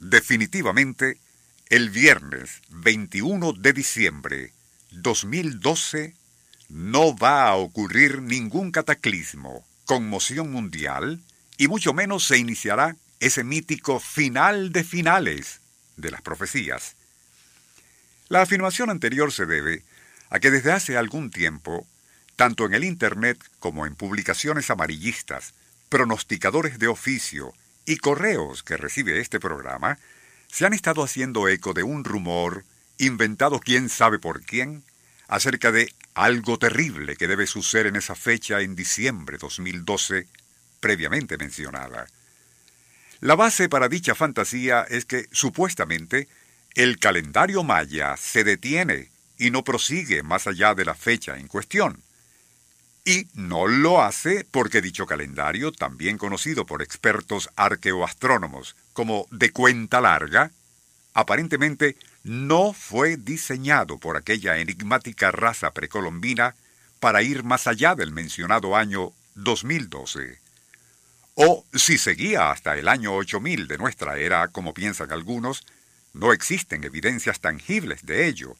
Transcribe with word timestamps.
Definitivamente, 0.00 1.18
el 1.68 1.90
viernes 1.90 2.62
21 2.70 3.52
de 3.52 3.74
diciembre 3.74 4.52
2012 4.92 6.14
no 6.70 7.14
va 7.14 7.48
a 7.48 7.56
ocurrir 7.56 8.22
ningún 8.22 8.72
cataclismo, 8.72 9.62
conmoción 9.84 10.50
mundial, 10.50 11.20
y 11.58 11.68
mucho 11.68 11.92
menos 11.92 12.26
se 12.26 12.38
iniciará 12.38 12.96
ese 13.20 13.44
mítico 13.44 14.00
final 14.00 14.72
de 14.72 14.84
finales 14.84 15.60
de 15.98 16.10
las 16.10 16.22
profecías. 16.22 16.96
La 18.28 18.40
afirmación 18.40 18.88
anterior 18.88 19.32
se 19.32 19.44
debe 19.44 19.84
a 20.30 20.40
que 20.40 20.50
desde 20.50 20.72
hace 20.72 20.96
algún 20.96 21.30
tiempo, 21.30 21.86
tanto 22.36 22.64
en 22.64 22.72
el 22.72 22.84
Internet 22.84 23.38
como 23.58 23.84
en 23.84 23.96
publicaciones 23.96 24.70
amarillistas, 24.70 25.52
pronosticadores 25.90 26.78
de 26.78 26.88
oficio 26.88 27.52
y 27.84 27.96
correos 27.96 28.62
que 28.62 28.76
recibe 28.76 29.20
este 29.20 29.40
programa 29.40 29.98
se 30.48 30.66
han 30.66 30.72
estado 30.72 31.02
haciendo 31.02 31.48
eco 31.48 31.74
de 31.74 31.82
un 31.82 32.04
rumor, 32.04 32.64
inventado 32.98 33.60
quién 33.60 33.88
sabe 33.88 34.18
por 34.18 34.42
quién, 34.42 34.84
acerca 35.28 35.70
de 35.72 35.92
algo 36.14 36.58
terrible 36.58 37.16
que 37.16 37.28
debe 37.28 37.46
suceder 37.46 37.86
en 37.86 37.96
esa 37.96 38.14
fecha 38.14 38.60
en 38.60 38.74
diciembre 38.74 39.38
2012, 39.38 40.26
previamente 40.80 41.38
mencionada. 41.38 42.06
La 43.20 43.36
base 43.36 43.68
para 43.68 43.88
dicha 43.88 44.14
fantasía 44.14 44.82
es 44.88 45.04
que, 45.04 45.28
supuestamente, 45.30 46.28
el 46.74 46.98
calendario 46.98 47.62
maya 47.62 48.16
se 48.16 48.44
detiene 48.44 49.10
y 49.38 49.50
no 49.50 49.62
prosigue 49.62 50.22
más 50.22 50.46
allá 50.46 50.74
de 50.74 50.84
la 50.84 50.94
fecha 50.94 51.38
en 51.38 51.46
cuestión. 51.46 52.02
Y 53.10 53.26
no 53.34 53.66
lo 53.66 54.00
hace 54.00 54.46
porque 54.48 54.80
dicho 54.80 55.04
calendario, 55.04 55.72
también 55.72 56.16
conocido 56.16 56.64
por 56.64 56.80
expertos 56.80 57.50
arqueoastrónomos 57.56 58.76
como 58.92 59.26
de 59.32 59.50
cuenta 59.50 60.00
larga, 60.00 60.52
aparentemente 61.12 61.96
no 62.22 62.72
fue 62.72 63.16
diseñado 63.16 63.98
por 63.98 64.16
aquella 64.16 64.58
enigmática 64.58 65.32
raza 65.32 65.72
precolombina 65.72 66.54
para 67.00 67.20
ir 67.22 67.42
más 67.42 67.66
allá 67.66 67.96
del 67.96 68.12
mencionado 68.12 68.76
año 68.76 69.10
2012. 69.34 70.38
O 71.34 71.64
si 71.74 71.98
seguía 71.98 72.52
hasta 72.52 72.78
el 72.78 72.86
año 72.86 73.12
8000 73.14 73.66
de 73.66 73.78
nuestra 73.78 74.18
era, 74.18 74.46
como 74.46 74.72
piensan 74.72 75.10
algunos, 75.10 75.66
no 76.12 76.32
existen 76.32 76.84
evidencias 76.84 77.40
tangibles 77.40 78.06
de 78.06 78.28
ello, 78.28 78.54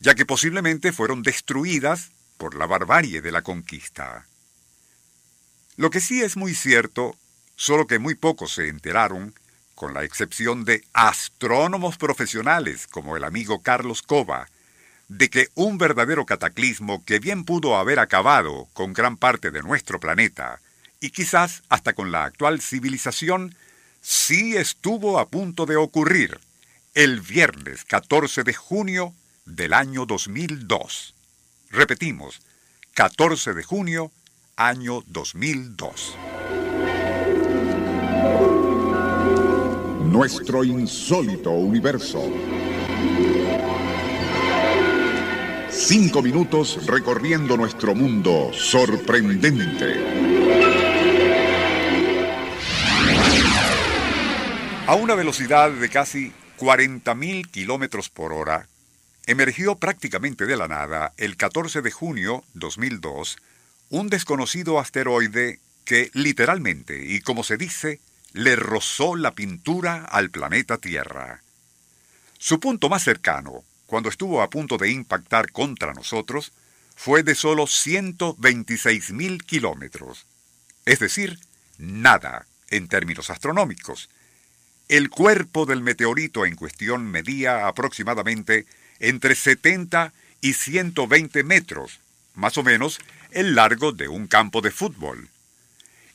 ya 0.00 0.16
que 0.16 0.26
posiblemente 0.26 0.92
fueron 0.92 1.22
destruidas 1.22 2.10
por 2.36 2.54
la 2.54 2.66
barbarie 2.66 3.20
de 3.20 3.32
la 3.32 3.42
conquista. 3.42 4.26
Lo 5.76 5.90
que 5.90 6.00
sí 6.00 6.22
es 6.22 6.36
muy 6.36 6.54
cierto, 6.54 7.16
solo 7.54 7.86
que 7.86 7.98
muy 7.98 8.14
pocos 8.14 8.54
se 8.54 8.68
enteraron, 8.68 9.34
con 9.74 9.92
la 9.92 10.04
excepción 10.04 10.64
de 10.64 10.82
astrónomos 10.94 11.98
profesionales 11.98 12.86
como 12.86 13.16
el 13.16 13.24
amigo 13.24 13.62
Carlos 13.62 14.00
Cova, 14.00 14.48
de 15.08 15.28
que 15.28 15.48
un 15.54 15.78
verdadero 15.78 16.24
cataclismo 16.24 17.04
que 17.04 17.18
bien 17.18 17.44
pudo 17.44 17.76
haber 17.76 17.98
acabado 17.98 18.68
con 18.72 18.92
gran 18.92 19.16
parte 19.16 19.50
de 19.50 19.62
nuestro 19.62 20.00
planeta, 20.00 20.60
y 21.00 21.10
quizás 21.10 21.62
hasta 21.68 21.92
con 21.92 22.10
la 22.10 22.24
actual 22.24 22.60
civilización, 22.60 23.54
sí 24.00 24.56
estuvo 24.56 25.18
a 25.18 25.28
punto 25.28 25.66
de 25.66 25.76
ocurrir 25.76 26.40
el 26.94 27.20
viernes 27.20 27.84
14 27.84 28.44
de 28.44 28.54
junio 28.54 29.14
del 29.44 29.74
año 29.74 30.06
2002. 30.06 31.15
Repetimos, 31.70 32.40
14 32.94 33.52
de 33.52 33.62
junio, 33.62 34.10
año 34.56 35.02
2002. 35.06 36.16
Nuestro 40.04 40.64
insólito 40.64 41.50
universo. 41.50 42.22
Cinco 45.70 46.22
minutos 46.22 46.86
recorriendo 46.86 47.56
nuestro 47.56 47.94
mundo 47.94 48.50
sorprendente. 48.54 49.96
A 54.86 54.94
una 54.94 55.14
velocidad 55.14 55.70
de 55.72 55.88
casi 55.88 56.32
40.000 56.58 57.50
kilómetros 57.50 58.08
por 58.08 58.32
hora, 58.32 58.68
emergió 59.26 59.76
prácticamente 59.76 60.46
de 60.46 60.56
la 60.56 60.68
nada 60.68 61.12
el 61.16 61.36
14 61.36 61.82
de 61.82 61.90
junio 61.90 62.44
2002 62.54 63.36
un 63.90 64.08
desconocido 64.08 64.78
asteroide 64.78 65.60
que 65.84 66.10
literalmente, 66.14 67.04
y 67.04 67.20
como 67.20 67.44
se 67.44 67.56
dice, 67.56 68.00
le 68.32 68.56
rozó 68.56 69.14
la 69.14 69.32
pintura 69.32 70.04
al 70.04 70.30
planeta 70.30 70.78
Tierra. 70.78 71.42
Su 72.38 72.60
punto 72.60 72.88
más 72.88 73.04
cercano, 73.04 73.64
cuando 73.86 74.08
estuvo 74.08 74.42
a 74.42 74.50
punto 74.50 74.78
de 74.78 74.90
impactar 74.90 75.52
contra 75.52 75.94
nosotros, 75.94 76.52
fue 76.96 77.22
de 77.22 77.34
solo 77.34 77.66
126 77.66 79.12
mil 79.12 79.44
kilómetros, 79.44 80.26
es 80.84 80.98
decir, 80.98 81.38
nada 81.78 82.46
en 82.70 82.88
términos 82.88 83.30
astronómicos. 83.30 84.08
El 84.88 85.10
cuerpo 85.10 85.66
del 85.66 85.82
meteorito 85.82 86.46
en 86.46 86.56
cuestión 86.56 87.06
medía 87.06 87.66
aproximadamente 87.66 88.66
entre 89.00 89.34
70 89.34 90.12
y 90.40 90.52
120 90.52 91.42
metros, 91.42 92.00
más 92.34 92.58
o 92.58 92.62
menos 92.62 93.00
el 93.30 93.54
largo 93.54 93.92
de 93.92 94.08
un 94.08 94.26
campo 94.26 94.60
de 94.60 94.70
fútbol. 94.70 95.28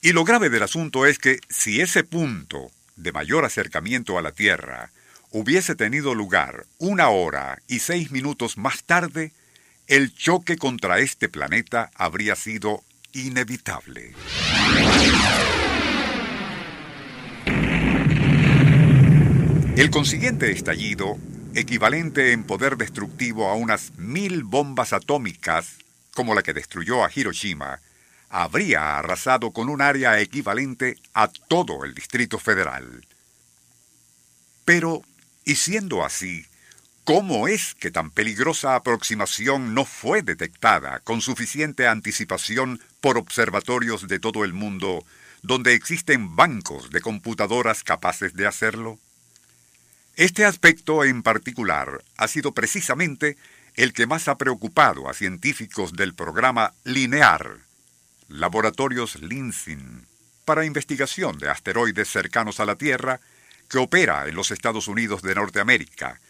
Y 0.00 0.12
lo 0.12 0.24
grave 0.24 0.48
del 0.50 0.62
asunto 0.62 1.06
es 1.06 1.18
que 1.18 1.40
si 1.48 1.80
ese 1.80 2.04
punto 2.04 2.70
de 2.96 3.12
mayor 3.12 3.44
acercamiento 3.44 4.18
a 4.18 4.22
la 4.22 4.32
Tierra 4.32 4.90
hubiese 5.30 5.74
tenido 5.74 6.14
lugar 6.14 6.66
una 6.78 7.08
hora 7.08 7.60
y 7.66 7.80
seis 7.80 8.10
minutos 8.10 8.56
más 8.56 8.84
tarde, 8.84 9.32
el 9.86 10.14
choque 10.14 10.56
contra 10.56 10.98
este 11.00 11.28
planeta 11.28 11.90
habría 11.94 12.36
sido 12.36 12.82
inevitable. 13.12 14.14
El 19.76 19.90
consiguiente 19.90 20.50
estallido 20.50 21.18
equivalente 21.58 22.32
en 22.32 22.44
poder 22.44 22.76
destructivo 22.76 23.48
a 23.48 23.54
unas 23.54 23.92
mil 23.98 24.44
bombas 24.44 24.92
atómicas, 24.92 25.78
como 26.14 26.34
la 26.34 26.42
que 26.42 26.54
destruyó 26.54 27.04
a 27.04 27.10
Hiroshima, 27.14 27.80
habría 28.28 28.98
arrasado 28.98 29.52
con 29.52 29.68
un 29.68 29.80
área 29.80 30.20
equivalente 30.20 30.98
a 31.14 31.28
todo 31.28 31.84
el 31.84 31.94
Distrito 31.94 32.38
Federal. 32.38 33.06
Pero, 34.64 35.02
y 35.44 35.56
siendo 35.56 36.04
así, 36.04 36.46
¿cómo 37.04 37.48
es 37.48 37.74
que 37.74 37.90
tan 37.90 38.10
peligrosa 38.10 38.74
aproximación 38.74 39.74
no 39.74 39.84
fue 39.84 40.22
detectada 40.22 41.00
con 41.00 41.20
suficiente 41.22 41.86
anticipación 41.86 42.80
por 43.00 43.16
observatorios 43.16 44.08
de 44.08 44.18
todo 44.18 44.44
el 44.44 44.52
mundo, 44.52 45.04
donde 45.42 45.74
existen 45.74 46.36
bancos 46.36 46.90
de 46.90 47.00
computadoras 47.00 47.82
capaces 47.82 48.34
de 48.34 48.46
hacerlo? 48.46 48.98
Este 50.18 50.44
aspecto 50.44 51.04
en 51.04 51.22
particular 51.22 52.02
ha 52.16 52.26
sido 52.26 52.50
precisamente 52.50 53.36
el 53.76 53.92
que 53.92 54.08
más 54.08 54.26
ha 54.26 54.36
preocupado 54.36 55.08
a 55.08 55.14
científicos 55.14 55.92
del 55.92 56.12
programa 56.12 56.74
LINEAR, 56.82 57.58
Laboratorios 58.26 59.14
LINSIN, 59.22 60.08
para 60.44 60.64
investigación 60.64 61.38
de 61.38 61.48
asteroides 61.48 62.08
cercanos 62.08 62.58
a 62.58 62.64
la 62.64 62.74
Tierra, 62.74 63.20
que 63.68 63.78
opera 63.78 64.26
en 64.26 64.34
los 64.34 64.50
Estados 64.50 64.88
Unidos 64.88 65.22
de 65.22 65.36
Norteamérica. 65.36 66.20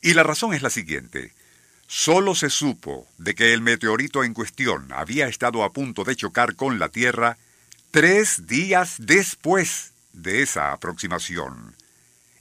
Y 0.00 0.14
la 0.14 0.22
razón 0.22 0.54
es 0.54 0.62
la 0.62 0.70
siguiente. 0.70 1.32
Solo 1.88 2.36
se 2.36 2.50
supo 2.50 3.08
de 3.18 3.34
que 3.34 3.52
el 3.52 3.62
meteorito 3.62 4.22
en 4.22 4.32
cuestión 4.32 4.92
había 4.92 5.26
estado 5.26 5.64
a 5.64 5.72
punto 5.72 6.04
de 6.04 6.14
chocar 6.14 6.54
con 6.54 6.78
la 6.78 6.88
Tierra 6.88 7.36
tres 7.90 8.46
días 8.46 8.94
después 9.00 9.92
de 10.12 10.42
esa 10.42 10.70
aproximación. 10.70 11.74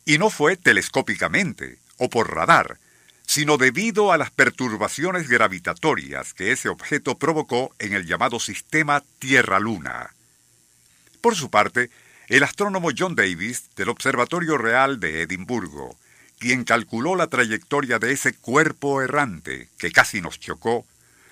Y 0.05 0.17
no 0.17 0.29
fue 0.29 0.57
telescópicamente 0.57 1.77
o 1.97 2.09
por 2.09 2.33
radar, 2.35 2.79
sino 3.25 3.57
debido 3.57 4.11
a 4.11 4.17
las 4.17 4.31
perturbaciones 4.31 5.29
gravitatorias 5.29 6.33
que 6.33 6.51
ese 6.51 6.69
objeto 6.69 7.17
provocó 7.17 7.73
en 7.79 7.93
el 7.93 8.05
llamado 8.05 8.39
sistema 8.39 9.03
Tierra-Luna. 9.19 10.13
Por 11.21 11.35
su 11.35 11.49
parte, 11.49 11.89
el 12.27 12.43
astrónomo 12.43 12.89
John 12.97 13.15
Davis 13.15 13.69
del 13.75 13.89
Observatorio 13.89 14.57
Real 14.57 14.99
de 14.99 15.21
Edimburgo, 15.21 15.95
quien 16.39 16.63
calculó 16.65 17.15
la 17.15 17.27
trayectoria 17.27 17.99
de 17.99 18.11
ese 18.11 18.33
cuerpo 18.33 19.01
errante 19.01 19.69
que 19.77 19.91
casi 19.91 20.19
nos 20.19 20.39
chocó, 20.39 20.85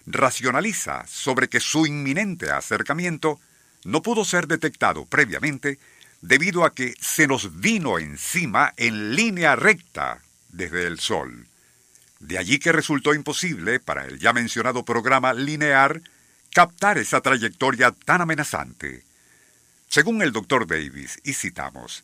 racionaliza 0.05 1.05
sobre 1.07 1.49
que 1.49 1.59
su 1.59 1.85
inminente 1.85 2.51
acercamiento 2.51 3.39
no 3.83 4.01
pudo 4.01 4.25
ser 4.25 4.47
detectado 4.47 5.05
previamente 5.05 5.79
debido 6.21 6.65
a 6.65 6.73
que 6.73 6.93
se 6.99 7.27
nos 7.27 7.59
vino 7.59 7.99
encima 7.99 8.73
en 8.77 9.15
línea 9.15 9.55
recta 9.55 10.21
desde 10.49 10.87
el 10.87 10.99
Sol. 10.99 11.47
De 12.19 12.37
allí 12.37 12.59
que 12.59 12.71
resultó 12.71 13.13
imposible 13.13 13.79
para 13.79 14.05
el 14.05 14.19
ya 14.19 14.31
mencionado 14.31 14.85
programa 14.85 15.33
lineal 15.33 16.03
captar 16.53 16.97
esa 16.97 17.21
trayectoria 17.21 17.91
tan 17.91 18.21
amenazante. 18.21 19.03
Según 19.87 20.21
el 20.21 20.31
doctor 20.31 20.67
Davis, 20.67 21.19
y 21.23 21.33
citamos, 21.33 22.03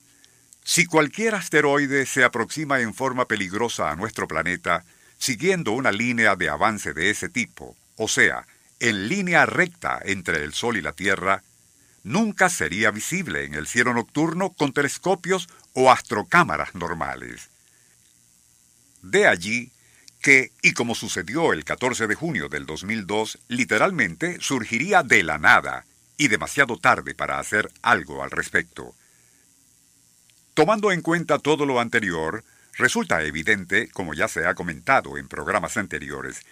si 0.64 0.86
cualquier 0.86 1.36
asteroide 1.36 2.06
se 2.06 2.24
aproxima 2.24 2.82
en 2.82 2.94
forma 2.94 3.26
peligrosa 3.26 3.92
a 3.92 3.96
nuestro 3.96 4.28
planeta, 4.28 4.84
siguiendo 5.18 5.72
una 5.72 5.92
línea 5.92 6.36
de 6.36 6.50
avance 6.50 6.94
de 6.94 7.10
ese 7.10 7.30
tipo, 7.30 7.78
o 7.96 8.08
sea, 8.08 8.46
en 8.80 9.08
línea 9.08 9.46
recta 9.46 10.00
entre 10.04 10.44
el 10.44 10.54
Sol 10.54 10.78
y 10.78 10.82
la 10.82 10.92
Tierra, 10.92 11.44
nunca 12.04 12.50
sería 12.50 12.92
visible 12.92 13.46
en 13.46 13.54
el 13.54 13.68
cielo 13.68 13.94
nocturno 13.94 14.54
con 14.54 14.74
telescopios 14.74 15.50
o 15.74 15.92
astrocámaras 15.92 16.76
normales. 16.76 17.50
De 19.02 19.28
allí 19.28 19.72
que, 20.22 20.52
y 20.62 20.74
como 20.74 20.96
sucedió 20.96 21.54
el 21.54 21.64
14 21.64 22.08
de 22.08 22.16
junio 22.16 22.50
del 22.50 22.66
2002, 22.66 23.40
literalmente 23.48 24.38
surgiría 24.42 25.04
de 25.04 25.24
la 25.24 25.38
nada 25.38 25.86
y 26.18 26.28
demasiado 26.28 26.78
tarde 26.78 27.14
para 27.14 27.40
hacer 27.40 27.72
algo 27.82 28.24
al 28.24 28.32
respecto. 28.32 28.96
Tomando 30.54 30.92
en 30.92 31.02
cuenta 31.02 31.38
todo 31.38 31.66
lo 31.66 31.80
anterior, 31.80 32.44
resulta 32.74 33.22
evidente, 33.22 33.90
como 33.90 34.14
ya 34.14 34.28
se 34.28 34.48
ha 34.48 34.56
comentado 34.56 35.18
en 35.18 35.28
programas 35.28 35.78
anteriores, 35.78 36.44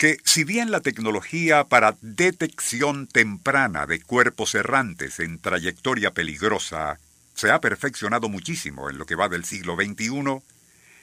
que 0.00 0.16
si 0.24 0.44
bien 0.44 0.70
la 0.70 0.80
tecnología 0.80 1.64
para 1.64 1.94
detección 2.00 3.06
temprana 3.06 3.84
de 3.84 4.00
cuerpos 4.00 4.54
errantes 4.54 5.20
en 5.20 5.38
trayectoria 5.38 6.12
peligrosa 6.12 6.98
se 7.34 7.50
ha 7.50 7.60
perfeccionado 7.60 8.30
muchísimo 8.30 8.88
en 8.88 8.96
lo 8.96 9.04
que 9.04 9.14
va 9.14 9.28
del 9.28 9.44
siglo 9.44 9.76
XXI, 9.76 10.40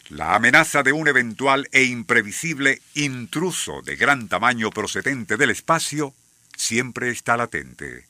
la 0.09 0.33
amenaza 0.33 0.81
de 0.81 0.93
un 0.93 1.07
eventual 1.07 1.69
e 1.73 1.83
imprevisible 1.83 2.81
intruso 2.95 3.83
de 3.83 3.97
gran 3.97 4.29
tamaño 4.29 4.71
procedente 4.71 5.37
del 5.37 5.51
espacio 5.51 6.15
siempre 6.55 7.11
está 7.11 7.37
latente. 7.37 8.07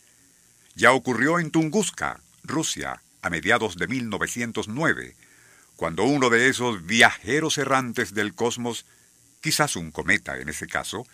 Ya 0.75 0.93
ocurrió 0.93 1.39
en 1.39 1.51
Tunguska, 1.51 2.21
Rusia, 2.45 3.01
a 3.21 3.29
mediados 3.29 3.75
de 3.75 3.87
1909, 3.89 5.17
cuando 5.75 6.05
uno 6.05 6.29
de 6.29 6.47
esos 6.47 6.85
viajeros 6.85 7.57
errantes 7.57 8.13
del 8.13 8.33
cosmos 8.33 8.85
quizás 9.41 9.75
un 9.75 9.91
cometa 9.91 10.37
en 10.37 10.49
ese 10.49 10.67
caso, 10.67 11.05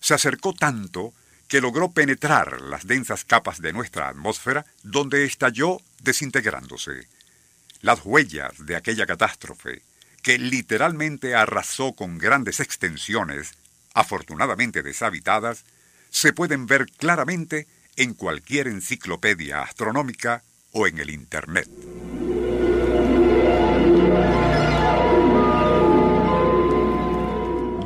se 0.00 0.14
acercó 0.14 0.52
tanto 0.52 1.12
que 1.48 1.60
logró 1.60 1.90
penetrar 1.90 2.60
las 2.60 2.86
densas 2.86 3.24
capas 3.24 3.60
de 3.60 3.72
nuestra 3.72 4.08
atmósfera 4.08 4.64
donde 4.82 5.24
estalló 5.24 5.80
desintegrándose. 6.00 7.08
Las 7.80 8.04
huellas 8.04 8.52
de 8.66 8.76
aquella 8.76 9.06
catástrofe, 9.06 9.82
que 10.22 10.38
literalmente 10.38 11.34
arrasó 11.34 11.94
con 11.94 12.18
grandes 12.18 12.60
extensiones, 12.60 13.54
afortunadamente 13.94 14.82
deshabitadas, 14.82 15.64
se 16.10 16.32
pueden 16.32 16.66
ver 16.66 16.86
claramente 16.86 17.66
en 17.96 18.14
cualquier 18.14 18.68
enciclopedia 18.68 19.62
astronómica 19.62 20.42
o 20.72 20.86
en 20.86 20.98
el 20.98 21.10
Internet. 21.10 21.68